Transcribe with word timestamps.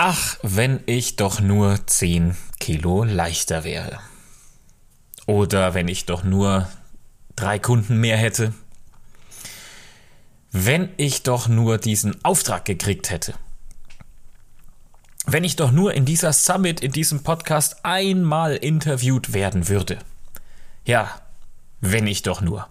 Ach, 0.00 0.38
wenn 0.42 0.78
ich 0.86 1.16
doch 1.16 1.40
nur 1.40 1.84
10 1.84 2.36
Kilo 2.60 3.02
leichter 3.02 3.64
wäre. 3.64 3.98
Oder 5.26 5.74
wenn 5.74 5.88
ich 5.88 6.06
doch 6.06 6.22
nur 6.22 6.68
drei 7.34 7.58
Kunden 7.58 7.98
mehr 7.98 8.16
hätte. 8.16 8.54
Wenn 10.52 10.90
ich 10.98 11.24
doch 11.24 11.48
nur 11.48 11.78
diesen 11.78 12.24
Auftrag 12.24 12.64
gekriegt 12.64 13.10
hätte. 13.10 13.34
Wenn 15.26 15.42
ich 15.42 15.56
doch 15.56 15.72
nur 15.72 15.92
in 15.94 16.04
dieser 16.04 16.32
Summit, 16.32 16.78
in 16.78 16.92
diesem 16.92 17.24
Podcast 17.24 17.84
einmal 17.84 18.54
interviewt 18.54 19.32
werden 19.32 19.66
würde. 19.66 19.98
Ja, 20.84 21.10
wenn 21.80 22.06
ich 22.06 22.22
doch 22.22 22.40
nur. 22.40 22.68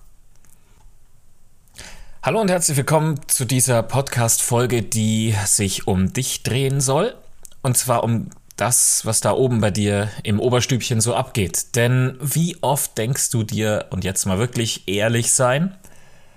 Hallo 2.27 2.41
und 2.41 2.51
herzlich 2.51 2.75
willkommen 2.75 3.21
zu 3.27 3.45
dieser 3.45 3.81
Podcast-Folge, 3.83 4.83
die 4.83 5.33
sich 5.45 5.87
um 5.87 6.11
dich 6.11 6.43
drehen 6.43 6.81
soll. 6.81 7.15
Und 7.61 7.77
zwar 7.77 8.03
um 8.03 8.31
das, 8.57 9.05
was 9.05 9.21
da 9.21 9.31
oben 9.31 9.61
bei 9.61 9.71
dir 9.71 10.09
im 10.23 10.41
Oberstübchen 10.41 10.99
so 10.99 11.15
abgeht. 11.15 11.77
Denn 11.77 12.17
wie 12.19 12.57
oft 12.59 12.97
denkst 12.97 13.29
du 13.29 13.43
dir, 13.43 13.85
und 13.91 14.03
jetzt 14.03 14.25
mal 14.25 14.39
wirklich 14.39 14.89
ehrlich 14.89 15.31
sein, 15.31 15.77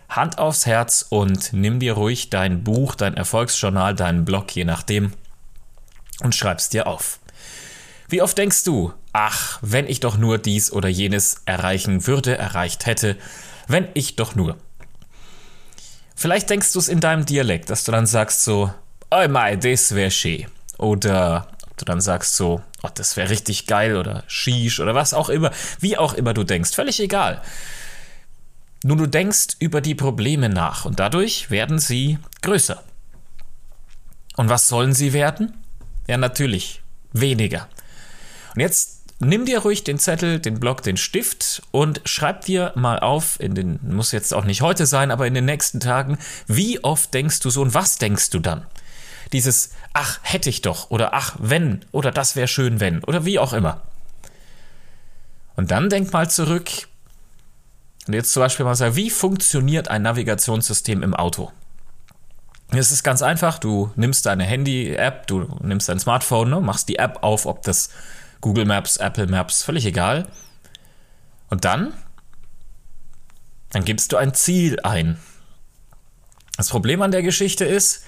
Hand 0.08 0.38
aufs 0.38 0.64
Herz 0.64 1.04
und 1.08 1.52
nimm 1.52 1.80
dir 1.80 1.94
ruhig 1.94 2.30
dein 2.30 2.62
Buch, 2.62 2.94
dein 2.94 3.14
Erfolgsjournal, 3.14 3.96
deinen 3.96 4.24
Blog, 4.24 4.54
je 4.54 4.64
nachdem, 4.64 5.12
und 6.22 6.36
schreib's 6.36 6.68
dir 6.68 6.86
auf. 6.86 7.18
Wie 8.08 8.22
oft 8.22 8.38
denkst 8.38 8.62
du, 8.62 8.92
ach, 9.12 9.58
wenn 9.60 9.88
ich 9.88 9.98
doch 9.98 10.16
nur 10.16 10.38
dies 10.38 10.70
oder 10.70 10.88
jenes 10.88 11.42
erreichen 11.46 12.06
würde, 12.06 12.38
erreicht 12.38 12.86
hätte, 12.86 13.16
wenn 13.66 13.88
ich 13.94 14.14
doch 14.14 14.36
nur. 14.36 14.56
Vielleicht 16.20 16.50
denkst 16.50 16.74
du 16.74 16.78
es 16.78 16.88
in 16.88 17.00
deinem 17.00 17.24
Dialekt, 17.24 17.70
dass 17.70 17.84
du 17.84 17.92
dann 17.92 18.04
sagst 18.04 18.44
so, 18.44 18.70
oh 19.10 19.28
mei, 19.28 19.56
das 19.56 19.94
wär 19.94 20.10
schön. 20.10 20.48
Oder 20.76 21.48
du 21.78 21.86
dann 21.86 22.02
sagst 22.02 22.36
so, 22.36 22.60
oh, 22.82 22.90
das 22.94 23.16
wäre 23.16 23.30
richtig 23.30 23.66
geil 23.66 23.96
oder 23.96 24.22
Shish 24.26 24.80
oder 24.80 24.94
was 24.94 25.14
auch 25.14 25.30
immer, 25.30 25.50
wie 25.78 25.96
auch 25.96 26.12
immer 26.12 26.34
du 26.34 26.44
denkst, 26.44 26.72
völlig 26.72 27.00
egal. 27.00 27.40
Nur 28.84 28.98
du 28.98 29.06
denkst 29.06 29.56
über 29.60 29.80
die 29.80 29.94
Probleme 29.94 30.50
nach 30.50 30.84
und 30.84 31.00
dadurch 31.00 31.50
werden 31.50 31.78
sie 31.78 32.18
größer. 32.42 32.82
Und 34.36 34.50
was 34.50 34.68
sollen 34.68 34.92
sie 34.92 35.14
werden? 35.14 35.54
Ja, 36.06 36.18
natürlich 36.18 36.82
weniger. 37.14 37.66
Und 38.54 38.60
jetzt 38.60 38.99
nimm 39.20 39.44
dir 39.44 39.60
ruhig 39.60 39.84
den 39.84 39.98
Zettel, 39.98 40.40
den 40.40 40.58
Block, 40.58 40.82
den 40.82 40.96
Stift 40.96 41.62
und 41.70 42.00
schreib 42.04 42.44
dir 42.46 42.72
mal 42.74 42.98
auf, 42.98 43.38
in 43.38 43.54
den, 43.54 43.78
muss 43.82 44.12
jetzt 44.12 44.34
auch 44.34 44.44
nicht 44.44 44.62
heute 44.62 44.86
sein, 44.86 45.10
aber 45.10 45.26
in 45.26 45.34
den 45.34 45.44
nächsten 45.44 45.78
Tagen, 45.78 46.18
wie 46.46 46.82
oft 46.82 47.14
denkst 47.14 47.40
du 47.40 47.50
so 47.50 47.62
und 47.62 47.74
was 47.74 47.98
denkst 47.98 48.30
du 48.30 48.40
dann? 48.40 48.66
Dieses, 49.32 49.72
ach, 49.92 50.18
hätte 50.22 50.50
ich 50.50 50.62
doch, 50.62 50.90
oder 50.90 51.14
ach, 51.14 51.36
wenn, 51.38 51.84
oder 51.92 52.10
das 52.10 52.34
wäre 52.34 52.48
schön, 52.48 52.80
wenn, 52.80 53.04
oder 53.04 53.24
wie 53.24 53.38
auch 53.38 53.52
immer. 53.52 53.82
Und 55.54 55.70
dann 55.70 55.90
denk 55.90 56.12
mal 56.12 56.28
zurück, 56.28 56.70
und 58.06 58.14
jetzt 58.14 58.32
zum 58.32 58.40
Beispiel 58.40 58.64
mal 58.64 58.74
sagen, 58.74 58.96
wie 58.96 59.10
funktioniert 59.10 59.88
ein 59.88 60.02
Navigationssystem 60.02 61.02
im 61.02 61.14
Auto? 61.14 61.52
Es 62.72 62.90
ist 62.90 63.02
ganz 63.02 63.20
einfach, 63.20 63.58
du 63.58 63.92
nimmst 63.96 64.26
deine 64.26 64.44
Handy-App, 64.44 65.26
du 65.26 65.46
nimmst 65.60 65.88
dein 65.88 65.98
Smartphone, 65.98 66.50
ne, 66.50 66.60
machst 66.60 66.88
die 66.88 66.98
App 66.98 67.18
auf, 67.22 67.46
ob 67.46 67.62
das 67.62 67.90
Google 68.40 68.64
Maps, 68.64 68.96
Apple 68.96 69.26
Maps, 69.26 69.62
völlig 69.62 69.84
egal. 69.86 70.26
Und 71.48 71.64
dann, 71.64 71.92
dann 73.70 73.84
gibst 73.84 74.12
du 74.12 74.16
ein 74.16 74.34
Ziel 74.34 74.80
ein. 74.80 75.18
Das 76.56 76.68
Problem 76.68 77.02
an 77.02 77.10
der 77.10 77.22
Geschichte 77.22 77.64
ist, 77.64 78.04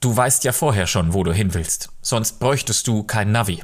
du 0.00 0.16
weißt 0.16 0.44
ja 0.44 0.52
vorher 0.52 0.86
schon, 0.86 1.14
wo 1.14 1.24
du 1.24 1.32
hin 1.32 1.54
willst. 1.54 1.90
Sonst 2.02 2.38
bräuchtest 2.38 2.86
du 2.86 3.02
kein 3.02 3.32
Navi. 3.32 3.62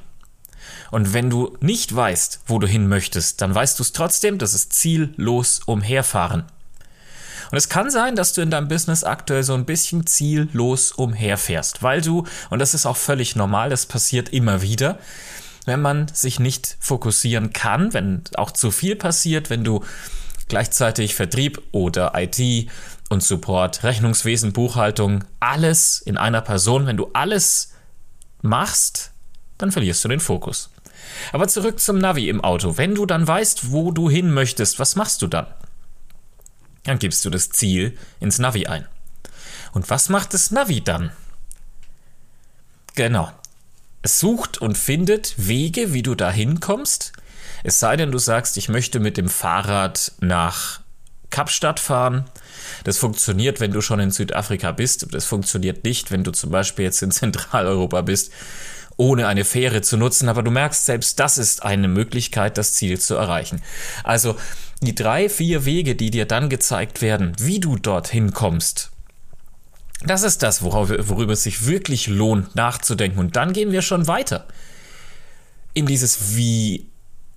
Und 0.91 1.13
wenn 1.13 1.31
du 1.31 1.57
nicht 1.61 1.95
weißt, 1.95 2.41
wo 2.47 2.59
du 2.59 2.67
hin 2.67 2.89
möchtest, 2.89 3.41
dann 3.41 3.55
weißt 3.55 3.79
du 3.79 3.83
es 3.83 3.93
trotzdem, 3.93 4.39
das 4.39 4.55
ist 4.55 4.73
ziellos 4.73 5.61
umherfahren. 5.67 6.45
Und 7.55 7.59
es 7.59 7.69
kann 7.69 7.89
sein, 7.89 8.17
dass 8.17 8.33
du 8.33 8.41
in 8.41 8.51
deinem 8.51 8.67
Business 8.67 9.05
aktuell 9.05 9.45
so 9.45 9.55
ein 9.55 9.65
bisschen 9.65 10.09
ziellos 10.09 10.91
umherfährst, 10.91 11.85
weil 11.85 12.01
du, 12.01 12.27
und 12.51 12.59
das 12.59 12.75
ist 12.75 12.85
auch 12.85 12.97
völlig 12.97 13.37
normal, 13.37 13.71
das 13.71 13.87
passiert 13.87 14.31
immer 14.31 14.61
wieder, 14.61 14.99
wenn 15.65 15.81
man 15.81 16.09
sich 16.09 16.41
nicht 16.41 16.77
fokussieren 16.81 17.53
kann, 17.53 17.95
wenn 17.95 18.25
auch 18.35 18.51
zu 18.51 18.73
viel 18.73 18.97
passiert, 18.97 19.51
wenn 19.51 19.63
du 19.63 19.85
gleichzeitig 20.49 21.15
Vertrieb 21.15 21.63
oder 21.71 22.15
IT 22.17 22.69
und 23.09 23.23
Support, 23.23 23.85
Rechnungswesen, 23.85 24.53
Buchhaltung, 24.53 25.23
alles 25.39 26.01
in 26.01 26.17
einer 26.17 26.41
Person, 26.41 26.89
wenn 26.89 26.97
du 26.97 27.11
alles 27.13 27.71
machst, 28.43 29.13
dann 29.59 29.71
verlierst 29.71 30.03
du 30.03 30.09
den 30.09 30.19
Fokus. 30.19 30.71
Aber 31.33 31.47
zurück 31.47 31.79
zum 31.79 31.99
Navi 31.99 32.29
im 32.29 32.43
Auto. 32.43 32.79
Wenn 32.79 32.97
du 32.97 33.07
dann 33.07 33.29
weißt, 33.29 33.71
wo 33.71 33.93
du 33.93 34.11
hin 34.11 34.35
möchtest, 34.35 34.81
was 34.81 34.97
machst 34.97 35.23
du 35.23 35.29
dann? 35.29 35.47
Dann 36.85 36.99
gibst 36.99 37.25
du 37.25 37.31
das 37.31 37.51
Ziel 37.51 37.97
ins 38.21 38.39
Navi 38.39 38.67
ein. 38.67 38.87
Und 39.73 39.91
was 39.91 40.09
macht 40.09 40.35
das 40.35 40.51
Navi 40.51 40.83
dann? 40.83 41.11
Genau. 42.95 43.33
Es 44.03 44.21
sucht 44.21 44.59
und 44.59 44.79
findet 44.79 45.35
Wege, 45.37 45.93
wie 45.93 46.03
du 46.03 46.15
da 46.15 46.31
hinkommst. 46.31 47.13
Es 47.65 47.81
sei 47.81 47.97
denn, 47.97 48.13
du 48.13 48.19
sagst, 48.19 48.57
ich 48.57 48.69
möchte 48.69 49.01
mit 49.01 49.17
dem 49.17 49.29
Fahrrad 49.29 50.13
nach 50.21 50.81
Kapstadt 51.31 51.81
fahren. 51.81 52.27
Das 52.85 52.99
funktioniert, 52.99 53.59
wenn 53.59 53.73
du 53.73 53.81
schon 53.81 53.99
in 53.99 54.11
Südafrika 54.11 54.71
bist. 54.71 55.13
Das 55.13 55.25
funktioniert 55.25 55.83
nicht, 55.83 56.11
wenn 56.11 56.23
du 56.23 56.31
zum 56.31 56.51
Beispiel 56.51 56.85
jetzt 56.85 57.03
in 57.03 57.11
Zentraleuropa 57.11 58.03
bist, 58.03 58.31
ohne 58.97 59.27
eine 59.27 59.45
Fähre 59.45 59.83
zu 59.83 59.97
nutzen. 59.97 60.29
Aber 60.29 60.43
du 60.43 60.51
merkst, 60.51 60.85
selbst 60.85 61.21
das 61.21 61.39
ist 61.39 61.63
eine 61.63 61.89
Möglichkeit, 61.89 62.59
das 62.59 62.75
Ziel 62.75 63.01
zu 63.01 63.15
erreichen. 63.15 63.63
Also 64.03 64.37
die 64.83 64.95
drei, 64.95 65.29
vier 65.29 65.65
Wege, 65.65 65.95
die 65.95 66.11
dir 66.11 66.27
dann 66.27 66.49
gezeigt 66.49 67.03
werden, 67.03 67.33
wie 67.39 67.61
du 67.61 67.77
dorthin 67.77 68.33
kommst, 68.33 68.91
das 70.03 70.23
ist 70.23 70.43
das, 70.43 70.63
worüber 70.63 71.33
es 71.33 71.43
sich 71.43 71.67
wirklich 71.67 72.09
lohnt, 72.09 72.55
nachzudenken. 72.55 73.19
Und 73.19 73.37
dann 73.37 73.53
gehen 73.53 73.73
wir 73.73 73.81
schon 73.81 74.07
weiter. 74.07 74.47
In 75.73 75.87
dieses, 75.87 76.37
wie 76.37 76.89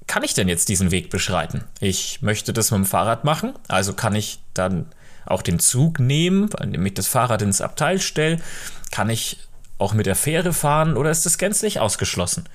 kann 0.05 0.23
ich 0.23 0.33
denn 0.33 0.47
jetzt 0.47 0.69
diesen 0.69 0.91
Weg 0.91 1.09
beschreiten? 1.09 1.63
Ich 1.79 2.21
möchte 2.21 2.53
das 2.53 2.71
mit 2.71 2.79
dem 2.79 2.85
Fahrrad 2.85 3.23
machen, 3.23 3.53
also 3.67 3.93
kann 3.93 4.15
ich 4.15 4.39
dann 4.53 4.87
auch 5.25 5.41
den 5.41 5.59
Zug 5.59 5.99
nehmen, 5.99 6.49
indem 6.61 6.85
ich 6.85 6.93
das 6.93 7.07
Fahrrad 7.07 7.41
ins 7.41 7.61
Abteil 7.61 7.99
stelle. 7.99 8.39
Kann 8.91 9.09
ich 9.09 9.39
auch 9.77 9.93
mit 9.93 10.05
der 10.05 10.15
Fähre 10.15 10.53
fahren 10.53 10.97
oder 10.97 11.11
ist 11.11 11.25
das 11.25 11.37
gänzlich 11.37 11.79
ausgeschlossen? 11.79 12.45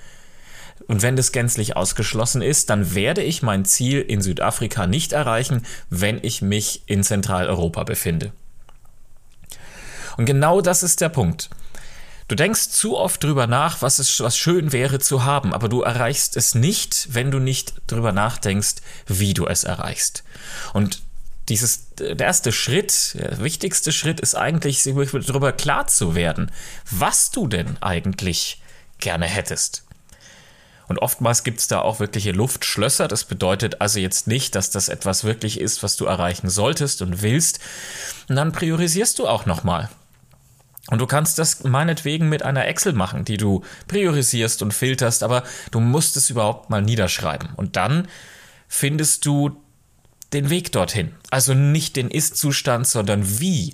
Und 0.87 1.01
wenn 1.01 1.15
das 1.15 1.31
gänzlich 1.31 1.75
ausgeschlossen 1.77 2.41
ist, 2.41 2.69
dann 2.69 2.93
werde 2.93 3.21
ich 3.21 3.41
mein 3.41 3.63
Ziel 3.65 4.01
in 4.01 4.21
Südafrika 4.21 4.87
nicht 4.87 5.13
erreichen, 5.13 5.65
wenn 5.89 6.19
ich 6.21 6.41
mich 6.41 6.83
in 6.87 7.03
Zentraleuropa 7.03 7.83
befinde. 7.83 8.33
Und 10.17 10.25
genau 10.25 10.61
das 10.61 10.83
ist 10.83 11.01
der 11.01 11.09
Punkt. 11.09 11.49
Du 12.27 12.35
denkst 12.35 12.69
zu 12.69 12.97
oft 12.97 13.23
drüber 13.23 13.47
nach, 13.47 13.81
was 13.81 13.99
es 13.99 14.19
was 14.19 14.37
schön 14.37 14.71
wäre 14.71 14.99
zu 14.99 15.23
haben, 15.23 15.53
aber 15.53 15.69
du 15.69 15.81
erreichst 15.81 16.37
es 16.37 16.55
nicht, 16.55 17.09
wenn 17.11 17.31
du 17.31 17.39
nicht 17.39 17.73
drüber 17.87 18.11
nachdenkst, 18.11 18.75
wie 19.07 19.33
du 19.33 19.45
es 19.45 19.63
erreichst. 19.63 20.23
Und 20.73 21.01
dieses, 21.49 21.95
der 21.95 22.19
erste 22.19 22.51
Schritt, 22.51 23.15
der 23.15 23.39
wichtigste 23.39 23.91
Schritt 23.91 24.19
ist 24.19 24.35
eigentlich, 24.35 24.81
sich 24.81 24.95
darüber 24.95 25.51
klar 25.51 25.87
zu 25.87 26.15
werden, 26.15 26.51
was 26.89 27.31
du 27.31 27.47
denn 27.47 27.77
eigentlich 27.81 28.61
gerne 28.99 29.25
hättest. 29.25 29.83
Und 30.87 30.99
oftmals 30.99 31.43
gibt 31.43 31.59
es 31.59 31.67
da 31.67 31.79
auch 31.79 31.99
wirkliche 31.99 32.31
Luftschlösser. 32.31 33.07
Das 33.07 33.23
bedeutet 33.23 33.81
also 33.81 33.99
jetzt 33.99 34.27
nicht, 34.27 34.55
dass 34.55 34.69
das 34.69 34.89
etwas 34.89 35.23
wirklich 35.23 35.59
ist, 35.59 35.81
was 35.81 35.95
du 35.95 36.05
erreichen 36.05 36.49
solltest 36.49 37.01
und 37.01 37.21
willst. 37.21 37.59
Und 38.29 38.35
dann 38.35 38.51
priorisierst 38.51 39.17
du 39.19 39.27
auch 39.27 39.45
nochmal. 39.45 39.89
Und 40.89 40.99
du 40.99 41.07
kannst 41.07 41.39
das 41.39 41.63
meinetwegen 41.63 42.27
mit 42.27 42.43
einer 42.43 42.67
Excel 42.67 42.93
machen, 42.93 43.23
die 43.23 43.37
du 43.37 43.63
priorisierst 43.87 44.61
und 44.61 44.73
filterst, 44.73 45.23
aber 45.23 45.43
du 45.71 45.79
musst 45.79 46.17
es 46.17 46.29
überhaupt 46.29 46.69
mal 46.69 46.81
niederschreiben. 46.81 47.49
Und 47.55 47.77
dann 47.77 48.07
findest 48.67 49.25
du 49.25 49.62
den 50.33 50.49
Weg 50.49 50.71
dorthin. 50.71 51.13
Also 51.29 51.53
nicht 51.53 51.95
den 51.95 52.09
Ist-Zustand, 52.09 52.87
sondern 52.87 53.39
wie 53.39 53.73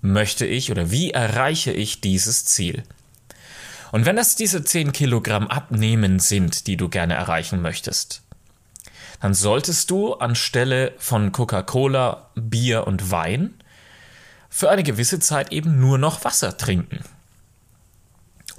möchte 0.00 0.46
ich 0.46 0.70
oder 0.70 0.90
wie 0.90 1.10
erreiche 1.10 1.72
ich 1.72 2.00
dieses 2.00 2.44
Ziel. 2.44 2.82
Und 3.92 4.06
wenn 4.06 4.18
es 4.18 4.36
diese 4.36 4.64
10 4.64 4.92
Kilogramm 4.92 5.48
Abnehmen 5.48 6.20
sind, 6.20 6.66
die 6.66 6.76
du 6.76 6.88
gerne 6.88 7.14
erreichen 7.14 7.60
möchtest, 7.60 8.22
dann 9.20 9.34
solltest 9.34 9.90
du 9.90 10.14
anstelle 10.14 10.94
von 10.98 11.32
Coca-Cola, 11.32 12.30
Bier 12.34 12.86
und 12.86 13.10
Wein 13.10 13.54
für 14.48 14.70
eine 14.70 14.82
gewisse 14.82 15.20
Zeit 15.20 15.52
eben 15.52 15.78
nur 15.80 15.98
noch 15.98 16.24
Wasser 16.24 16.56
trinken. 16.56 17.04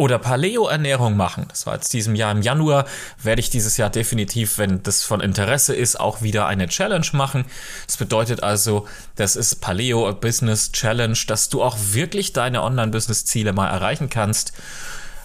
Oder 0.01 0.17
Paleo-Ernährung 0.17 1.15
machen. 1.15 1.45
Das 1.49 1.67
war 1.67 1.75
jetzt 1.75 1.93
diesem 1.93 2.15
Jahr 2.15 2.31
im 2.31 2.41
Januar. 2.41 2.85
Werde 3.21 3.39
ich 3.39 3.51
dieses 3.51 3.77
Jahr 3.77 3.91
definitiv, 3.91 4.57
wenn 4.57 4.81
das 4.81 5.03
von 5.03 5.21
Interesse 5.21 5.75
ist, 5.75 5.99
auch 5.99 6.23
wieder 6.23 6.47
eine 6.47 6.67
Challenge 6.67 7.05
machen. 7.13 7.45
Das 7.85 7.97
bedeutet 7.97 8.41
also, 8.41 8.87
das 9.15 9.35
ist 9.35 9.61
Paleo 9.61 10.11
Business 10.13 10.71
Challenge, 10.71 11.17
dass 11.27 11.49
du 11.49 11.61
auch 11.61 11.77
wirklich 11.91 12.33
deine 12.33 12.63
Online-Business-Ziele 12.63 13.53
mal 13.53 13.69
erreichen 13.69 14.09
kannst. 14.09 14.53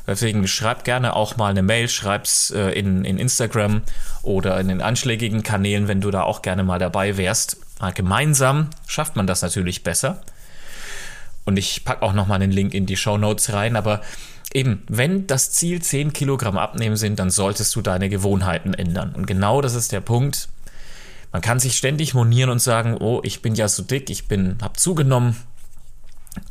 Deswegen 0.06 0.46
schreib 0.46 0.84
gerne 0.84 1.16
auch 1.16 1.38
mal 1.38 1.48
eine 1.48 1.62
Mail, 1.62 1.88
schreib's 1.88 2.50
äh, 2.50 2.72
in, 2.72 3.06
in 3.06 3.18
Instagram 3.18 3.80
oder 4.20 4.60
in 4.60 4.68
den 4.68 4.82
anschlägigen 4.82 5.42
Kanälen, 5.42 5.88
wenn 5.88 6.02
du 6.02 6.10
da 6.10 6.22
auch 6.22 6.42
gerne 6.42 6.64
mal 6.64 6.78
dabei 6.78 7.16
wärst. 7.16 7.56
Gemeinsam 7.94 8.68
schafft 8.86 9.16
man 9.16 9.26
das 9.26 9.40
natürlich 9.40 9.82
besser. 9.84 10.20
Und 11.46 11.56
ich 11.56 11.82
packe 11.82 12.02
auch 12.02 12.12
nochmal 12.12 12.42
einen 12.42 12.52
Link 12.52 12.74
in 12.74 12.84
die 12.84 12.96
Show 12.96 13.16
Notes 13.16 13.54
rein, 13.54 13.74
aber 13.74 14.02
eben, 14.52 14.82
wenn 14.88 15.26
das 15.26 15.52
Ziel 15.52 15.82
10 15.82 16.12
Kilogramm 16.12 16.58
abnehmen 16.58 16.96
sind, 16.96 17.18
dann 17.18 17.30
solltest 17.30 17.74
du 17.76 17.82
deine 17.82 18.08
Gewohnheiten 18.08 18.74
ändern. 18.74 19.14
Und 19.14 19.26
genau 19.26 19.60
das 19.60 19.74
ist 19.74 19.92
der 19.92 20.00
Punkt. 20.00 20.48
Man 21.32 21.42
kann 21.42 21.60
sich 21.60 21.76
ständig 21.76 22.14
monieren 22.14 22.50
und 22.50 22.60
sagen, 22.60 22.96
oh, 22.98 23.20
ich 23.22 23.42
bin 23.42 23.54
ja 23.54 23.68
so 23.68 23.82
dick, 23.82 24.10
ich 24.10 24.28
bin, 24.28 24.58
hab 24.62 24.78
zugenommen. 24.78 25.36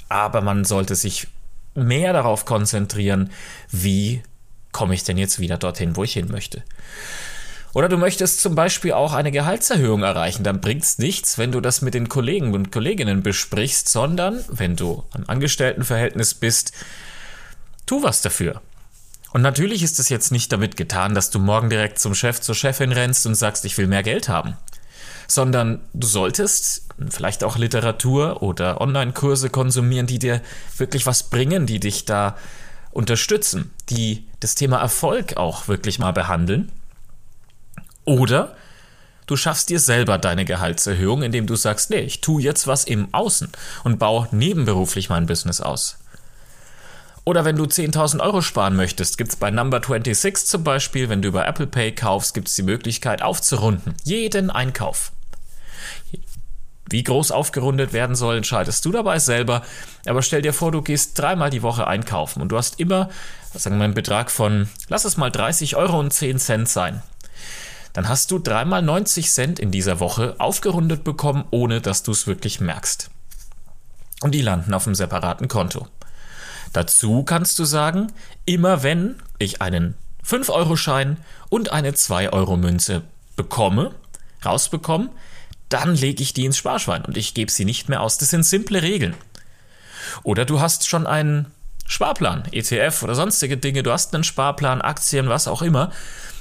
Aber 0.10 0.42
man 0.42 0.66
sollte 0.66 0.96
sich 0.96 1.28
mehr 1.74 2.14
darauf 2.14 2.46
konzentrieren, 2.46 3.32
wie 3.72 4.22
komme 4.72 4.94
ich 4.94 5.04
denn 5.04 5.18
jetzt 5.18 5.40
wieder 5.40 5.58
dorthin, 5.58 5.96
wo 5.96 6.04
ich 6.04 6.14
hin 6.14 6.28
möchte. 6.30 6.64
Oder 7.74 7.90
du 7.90 7.98
möchtest 7.98 8.42
zum 8.42 8.56
Beispiel 8.56 8.94
auch 8.94 9.12
eine 9.12 9.32
Gehaltserhöhung 9.32 10.04
erreichen, 10.04 10.44
dann 10.44 10.62
bringt 10.62 10.84
es 10.84 10.98
nichts, 10.98 11.38
wenn 11.38 11.52
du 11.52 11.60
das 11.60 11.82
mit 11.82 11.94
den 11.94 12.08
Kollegen 12.08 12.54
und 12.54 12.72
Kolleginnen 12.72 13.22
besprichst, 13.22 13.90
sondern 13.90 14.44
wenn 14.48 14.78
du 14.78 15.04
im 15.14 15.30
Angestelltenverhältnis 15.30 16.36
bist, 16.36 16.72
tu 17.86 18.04
was 18.04 18.22
dafür. 18.22 18.62
Und 19.32 19.42
natürlich 19.42 19.84
ist 19.84 20.00
es 20.00 20.08
jetzt 20.08 20.32
nicht 20.32 20.52
damit 20.54 20.78
getan, 20.78 21.14
dass 21.14 21.30
du 21.30 21.40
morgen 21.40 21.70
direkt 21.70 22.00
zum 22.00 22.16
Chef, 22.16 22.40
zur 22.40 22.56
Chefin 22.56 22.94
rennst 22.94 23.26
und 23.26 23.36
sagst, 23.36 23.66
ich 23.66 23.78
will 23.78 23.88
mehr 23.88 24.02
Geld 24.02 24.30
haben. 24.30 24.56
Sondern 25.28 25.82
du 25.94 26.08
solltest 26.08 26.88
vielleicht 27.10 27.44
auch 27.44 27.58
Literatur 27.58 28.42
oder 28.42 28.80
Online-Kurse 28.80 29.50
konsumieren, 29.50 30.08
die 30.08 30.20
dir 30.20 30.42
wirklich 30.78 31.06
was 31.06 31.24
bringen, 31.24 31.66
die 31.66 31.82
dich 31.82 32.06
da 32.06 32.38
unterstützen, 32.92 33.72
die 33.90 34.26
das 34.40 34.56
Thema 34.56 34.78
Erfolg 34.78 35.36
auch 35.36 35.68
wirklich 35.68 36.00
mal 36.00 36.14
behandeln. 36.14 36.72
Oder 38.06 38.56
du 39.28 39.36
schaffst 39.36 39.70
dir 39.70 39.82
selber 39.82 40.18
deine 40.18 40.46
Gehaltserhöhung, 40.46 41.24
indem 41.24 41.46
du 41.46 41.58
sagst, 41.58 41.90
nee, 41.90 42.00
ich 42.00 42.22
tue 42.22 42.42
jetzt 42.42 42.68
was 42.68 42.86
im 42.86 43.14
Außen 43.14 43.50
und 43.84 44.00
baue 44.00 44.30
nebenberuflich 44.32 45.10
mein 45.10 45.26
Business 45.26 45.60
aus. 45.60 45.98
Oder 47.26 47.44
wenn 47.44 47.56
du 47.56 47.64
10.000 47.64 48.20
Euro 48.22 48.42
sparen 48.42 48.76
möchtest, 48.76 49.18
gibt 49.18 49.32
es 49.32 49.36
bei 49.36 49.50
Number 49.50 49.82
26 49.82 50.46
zum 50.46 50.64
Beispiel, 50.64 51.10
wenn 51.10 51.24
du 51.24 51.30
über 51.30 51.48
Apple 51.48 51.66
Pay 51.66 51.94
kaufst, 51.94 52.36
gibt 52.36 52.48
es 52.48 52.56
die 52.56 52.62
Möglichkeit 52.62 53.24
aufzurunden. 53.24 53.96
Jeden 54.04 54.52
Einkauf. 54.52 55.12
Wie 56.88 57.04
groß 57.04 57.32
aufgerundet 57.32 57.94
werden 57.94 58.16
soll, 58.16 58.38
entscheidest 58.38 58.86
du 58.86 58.92
dabei 58.92 59.18
selber. 59.18 59.64
Aber 60.06 60.22
stell 60.22 60.44
dir 60.44 60.54
vor, 60.54 60.72
du 60.72 60.84
gehst 60.84 61.18
dreimal 61.18 61.50
die 61.50 61.64
Woche 61.64 61.88
einkaufen 61.88 62.44
und 62.44 62.50
du 62.50 62.58
hast 62.58 62.80
immer, 62.80 63.10
sagen 63.54 63.78
wir 63.78 63.86
einen 63.86 63.96
Betrag 63.96 64.30
von, 64.30 64.70
lass 64.88 65.04
es 65.04 65.18
mal 65.18 65.32
30 65.32 65.76
Euro 65.76 66.00
und 66.00 66.14
10 66.14 66.38
Cent 66.38 66.70
sein. 66.70 67.02
Dann 67.94 68.08
hast 68.08 68.30
du 68.30 68.38
dreimal 68.38 68.84
90 68.84 69.32
Cent 69.32 69.60
in 69.60 69.72
dieser 69.72 70.00
Woche 70.00 70.36
aufgerundet 70.38 71.04
bekommen, 71.04 71.46
ohne 71.50 71.82
dass 71.82 72.04
du 72.04 72.12
es 72.12 72.28
wirklich 72.28 72.60
merkst. 72.60 73.10
Und 74.22 74.32
die 74.32 74.42
landen 74.42 74.74
auf 74.76 74.86
einem 74.86 74.96
separaten 74.96 75.48
Konto. 75.48 75.88
Dazu 76.76 77.24
kannst 77.24 77.58
du 77.58 77.64
sagen, 77.64 78.12
immer 78.46 78.84
wenn 78.84 79.16
ich 79.40 79.62
einen 79.62 79.96
5-Euro-Schein 80.28 81.16
und 81.48 81.72
eine 81.72 81.92
2-Euro-Münze 81.92 83.04
bekomme, 83.38 83.96
rausbekomme, 84.44 85.10
dann 85.70 85.96
lege 85.96 86.22
ich 86.22 86.34
die 86.34 86.44
ins 86.44 86.58
Sparschwein 86.58 87.06
und 87.06 87.16
ich 87.16 87.34
gebe 87.34 87.50
sie 87.50 87.64
nicht 87.64 87.88
mehr 87.88 88.02
aus. 88.02 88.18
Das 88.18 88.30
sind 88.30 88.44
simple 88.44 88.82
Regeln. 88.82 89.16
Oder 90.24 90.44
du 90.44 90.60
hast 90.60 90.90
schon 90.90 91.08
einen 91.08 91.50
Sparplan, 91.86 92.44
ETF 92.52 93.04
oder 93.04 93.16
sonstige 93.16 93.56
Dinge, 93.56 93.82
du 93.82 93.94
hast 93.94 94.14
einen 94.14 94.26
Sparplan, 94.26 94.82
Aktien, 94.82 95.30
was 95.30 95.48
auch 95.48 95.62
immer, 95.62 95.94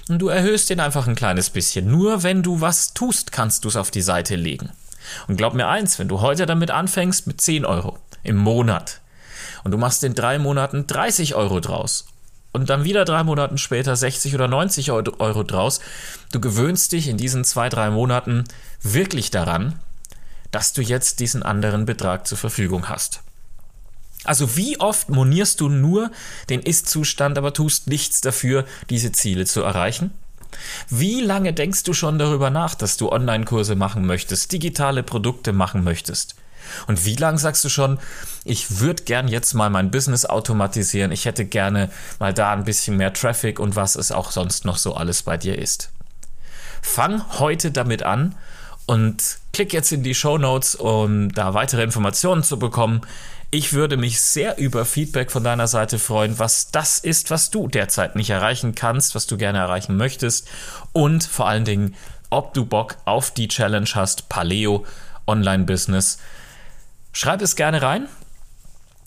und 0.08 0.18
du 0.18 0.26
erhöhst 0.26 0.68
den 0.68 0.80
einfach 0.80 1.06
ein 1.06 1.14
kleines 1.14 1.48
bisschen. 1.48 1.88
Nur 1.88 2.24
wenn 2.24 2.42
du 2.42 2.60
was 2.60 2.92
tust, 2.92 3.30
kannst 3.30 3.64
du 3.64 3.68
es 3.68 3.76
auf 3.76 3.92
die 3.92 4.02
Seite 4.02 4.34
legen. 4.34 4.72
Und 5.28 5.36
glaub 5.36 5.54
mir 5.54 5.68
eins, 5.68 6.00
wenn 6.00 6.08
du 6.08 6.20
heute 6.22 6.44
damit 6.44 6.72
anfängst 6.72 7.28
mit 7.28 7.40
10 7.40 7.64
Euro 7.64 8.00
im 8.24 8.34
Monat, 8.34 9.00
und 9.64 9.70
du 9.70 9.78
machst 9.78 10.04
in 10.04 10.14
drei 10.14 10.38
Monaten 10.38 10.86
30 10.86 11.34
Euro 11.34 11.60
draus 11.60 12.06
und 12.54 12.70
dann 12.70 12.84
wieder 12.84 13.04
drei 13.04 13.24
Monaten 13.24 13.58
später 13.58 13.96
60 13.96 14.34
oder 14.34 14.46
90 14.46 14.92
Euro 14.92 15.42
draus. 15.42 15.80
Du 16.30 16.40
gewöhnst 16.40 16.92
dich 16.92 17.08
in 17.08 17.16
diesen 17.16 17.42
zwei, 17.42 17.68
drei 17.68 17.90
Monaten 17.90 18.44
wirklich 18.80 19.32
daran, 19.32 19.80
dass 20.52 20.72
du 20.72 20.80
jetzt 20.80 21.18
diesen 21.18 21.42
anderen 21.42 21.84
Betrag 21.84 22.28
zur 22.28 22.38
Verfügung 22.38 22.88
hast. 22.88 23.22
Also 24.22 24.56
wie 24.56 24.78
oft 24.78 25.10
monierst 25.10 25.60
du 25.60 25.68
nur 25.68 26.12
den 26.48 26.60
Ist-Zustand, 26.60 27.36
aber 27.38 27.52
tust 27.52 27.88
nichts 27.88 28.20
dafür, 28.20 28.64
diese 28.88 29.10
Ziele 29.10 29.46
zu 29.46 29.62
erreichen? 29.62 30.12
Wie 30.88 31.20
lange 31.20 31.52
denkst 31.52 31.82
du 31.82 31.92
schon 31.92 32.20
darüber 32.20 32.50
nach, 32.50 32.76
dass 32.76 32.96
du 32.96 33.10
Online-Kurse 33.10 33.74
machen 33.74 34.06
möchtest, 34.06 34.52
digitale 34.52 35.02
Produkte 35.02 35.52
machen 35.52 35.82
möchtest? 35.82 36.36
Und 36.86 37.04
wie 37.04 37.16
lange 37.16 37.38
sagst 37.38 37.64
du 37.64 37.68
schon, 37.68 37.98
ich 38.44 38.80
würde 38.80 39.04
gern 39.04 39.28
jetzt 39.28 39.54
mal 39.54 39.70
mein 39.70 39.90
Business 39.90 40.24
automatisieren, 40.24 41.12
ich 41.12 41.24
hätte 41.24 41.44
gerne 41.44 41.90
mal 42.18 42.34
da 42.34 42.52
ein 42.52 42.64
bisschen 42.64 42.96
mehr 42.96 43.12
Traffic 43.12 43.58
und 43.58 43.76
was 43.76 43.96
es 43.96 44.12
auch 44.12 44.30
sonst 44.30 44.64
noch 44.64 44.76
so 44.76 44.94
alles 44.94 45.22
bei 45.22 45.36
dir 45.36 45.58
ist. 45.58 45.90
Fang 46.82 47.22
heute 47.38 47.70
damit 47.70 48.02
an 48.02 48.34
und 48.86 49.38
klick 49.52 49.72
jetzt 49.72 49.92
in 49.92 50.02
die 50.02 50.14
Show 50.14 50.36
Notes, 50.38 50.74
um 50.74 51.32
da 51.32 51.54
weitere 51.54 51.82
Informationen 51.82 52.42
zu 52.42 52.58
bekommen. 52.58 53.00
Ich 53.50 53.72
würde 53.72 53.96
mich 53.96 54.20
sehr 54.20 54.58
über 54.58 54.84
Feedback 54.84 55.30
von 55.30 55.44
deiner 55.44 55.68
Seite 55.68 55.98
freuen, 55.98 56.38
was 56.38 56.70
das 56.72 56.98
ist, 56.98 57.30
was 57.30 57.50
du 57.50 57.68
derzeit 57.68 58.16
nicht 58.16 58.30
erreichen 58.30 58.74
kannst, 58.74 59.14
was 59.14 59.26
du 59.26 59.36
gerne 59.36 59.58
erreichen 59.58 59.96
möchtest 59.96 60.48
und 60.92 61.24
vor 61.24 61.46
allen 61.46 61.64
Dingen, 61.64 61.94
ob 62.30 62.52
du 62.52 62.66
Bock 62.66 62.96
auf 63.04 63.30
die 63.30 63.48
Challenge 63.48 63.88
hast, 63.94 64.28
Paleo 64.28 64.84
Online 65.26 65.64
Business. 65.64 66.18
Schreib 67.16 67.40
es 67.42 67.54
gerne 67.54 67.80
rein 67.80 68.08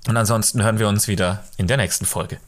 und 0.08 0.16
ansonsten 0.16 0.64
hören 0.64 0.80
wir 0.80 0.88
uns 0.88 1.10
wieder 1.10 1.44
in 1.58 1.68
der 1.68 1.76
nächsten 1.76 2.06
Folge. 2.06 2.40